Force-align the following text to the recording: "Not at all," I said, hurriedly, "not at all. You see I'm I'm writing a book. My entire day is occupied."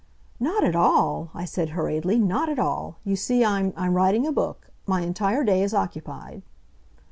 "Not 0.39 0.63
at 0.63 0.75
all," 0.75 1.29
I 1.35 1.45
said, 1.45 1.69
hurriedly, 1.77 2.17
"not 2.17 2.49
at 2.49 2.57
all. 2.57 2.97
You 3.03 3.15
see 3.15 3.45
I'm 3.45 3.71
I'm 3.77 3.93
writing 3.93 4.25
a 4.25 4.31
book. 4.31 4.71
My 4.87 5.01
entire 5.01 5.43
day 5.43 5.61
is 5.61 5.75
occupied." 5.75 6.41